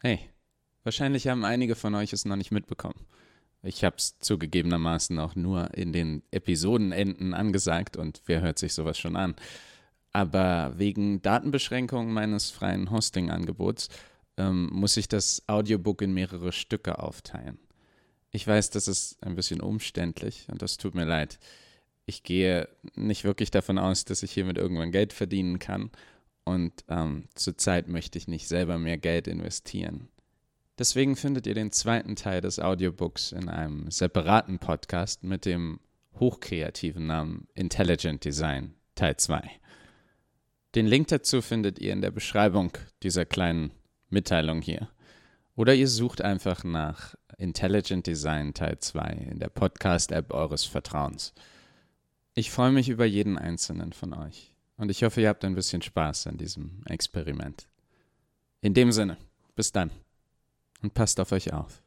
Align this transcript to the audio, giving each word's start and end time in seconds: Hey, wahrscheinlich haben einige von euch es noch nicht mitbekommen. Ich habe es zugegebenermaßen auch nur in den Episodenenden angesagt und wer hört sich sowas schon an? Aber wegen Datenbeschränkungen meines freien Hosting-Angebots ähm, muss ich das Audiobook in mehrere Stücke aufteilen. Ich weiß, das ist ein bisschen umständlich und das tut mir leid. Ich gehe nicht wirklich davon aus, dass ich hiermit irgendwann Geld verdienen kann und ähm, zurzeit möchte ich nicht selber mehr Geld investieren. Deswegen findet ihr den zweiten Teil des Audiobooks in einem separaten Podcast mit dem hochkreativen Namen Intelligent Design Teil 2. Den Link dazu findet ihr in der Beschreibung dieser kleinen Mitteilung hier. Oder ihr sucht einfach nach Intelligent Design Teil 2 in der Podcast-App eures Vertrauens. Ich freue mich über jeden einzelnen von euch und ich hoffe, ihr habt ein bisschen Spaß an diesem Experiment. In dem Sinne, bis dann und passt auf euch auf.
Hey, 0.00 0.20
wahrscheinlich 0.84 1.26
haben 1.26 1.44
einige 1.44 1.74
von 1.74 1.96
euch 1.96 2.12
es 2.12 2.24
noch 2.24 2.36
nicht 2.36 2.52
mitbekommen. 2.52 3.04
Ich 3.62 3.82
habe 3.82 3.96
es 3.96 4.16
zugegebenermaßen 4.20 5.18
auch 5.18 5.34
nur 5.34 5.74
in 5.74 5.92
den 5.92 6.22
Episodenenden 6.30 7.34
angesagt 7.34 7.96
und 7.96 8.22
wer 8.26 8.40
hört 8.40 8.60
sich 8.60 8.74
sowas 8.74 8.96
schon 8.96 9.16
an? 9.16 9.34
Aber 10.12 10.74
wegen 10.76 11.20
Datenbeschränkungen 11.20 12.12
meines 12.12 12.52
freien 12.52 12.92
Hosting-Angebots 12.92 13.88
ähm, 14.36 14.70
muss 14.72 14.96
ich 14.96 15.08
das 15.08 15.42
Audiobook 15.48 16.00
in 16.00 16.14
mehrere 16.14 16.52
Stücke 16.52 17.00
aufteilen. 17.00 17.58
Ich 18.30 18.46
weiß, 18.46 18.70
das 18.70 18.86
ist 18.86 19.20
ein 19.24 19.34
bisschen 19.34 19.60
umständlich 19.60 20.46
und 20.48 20.62
das 20.62 20.76
tut 20.76 20.94
mir 20.94 21.06
leid. 21.06 21.40
Ich 22.06 22.22
gehe 22.22 22.68
nicht 22.94 23.24
wirklich 23.24 23.50
davon 23.50 23.78
aus, 23.78 24.04
dass 24.04 24.22
ich 24.22 24.30
hiermit 24.30 24.58
irgendwann 24.58 24.92
Geld 24.92 25.12
verdienen 25.12 25.58
kann 25.58 25.90
und 26.48 26.72
ähm, 26.88 27.28
zurzeit 27.34 27.88
möchte 27.88 28.16
ich 28.16 28.26
nicht 28.26 28.48
selber 28.48 28.78
mehr 28.78 28.96
Geld 28.96 29.28
investieren. 29.28 30.08
Deswegen 30.78 31.14
findet 31.14 31.46
ihr 31.46 31.52
den 31.52 31.72
zweiten 31.72 32.16
Teil 32.16 32.40
des 32.40 32.58
Audiobooks 32.58 33.32
in 33.32 33.50
einem 33.50 33.90
separaten 33.90 34.58
Podcast 34.58 35.24
mit 35.24 35.44
dem 35.44 35.78
hochkreativen 36.18 37.06
Namen 37.06 37.48
Intelligent 37.54 38.24
Design 38.24 38.74
Teil 38.94 39.18
2. 39.18 39.42
Den 40.74 40.86
Link 40.86 41.08
dazu 41.08 41.42
findet 41.42 41.80
ihr 41.80 41.92
in 41.92 42.00
der 42.00 42.12
Beschreibung 42.12 42.72
dieser 43.02 43.26
kleinen 43.26 43.72
Mitteilung 44.08 44.62
hier. 44.62 44.88
Oder 45.54 45.74
ihr 45.74 45.88
sucht 45.88 46.22
einfach 46.22 46.64
nach 46.64 47.14
Intelligent 47.36 48.06
Design 48.06 48.54
Teil 48.54 48.78
2 48.78 49.28
in 49.32 49.38
der 49.38 49.50
Podcast-App 49.50 50.32
eures 50.32 50.64
Vertrauens. 50.64 51.34
Ich 52.34 52.50
freue 52.50 52.72
mich 52.72 52.88
über 52.88 53.04
jeden 53.04 53.36
einzelnen 53.36 53.92
von 53.92 54.14
euch 54.14 54.54
und 54.78 54.90
ich 54.90 55.02
hoffe, 55.02 55.20
ihr 55.20 55.28
habt 55.28 55.44
ein 55.44 55.54
bisschen 55.54 55.82
Spaß 55.82 56.28
an 56.28 56.38
diesem 56.38 56.82
Experiment. 56.86 57.68
In 58.62 58.74
dem 58.74 58.90
Sinne, 58.90 59.18
bis 59.54 59.70
dann 59.70 59.90
und 60.82 60.94
passt 60.94 61.20
auf 61.20 61.32
euch 61.32 61.52
auf. 61.52 61.82